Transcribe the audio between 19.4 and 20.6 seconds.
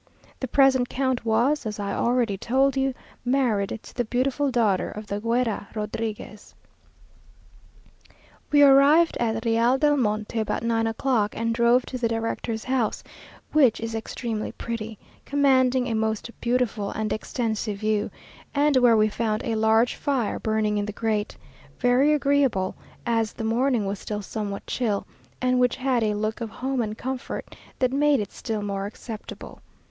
a large fire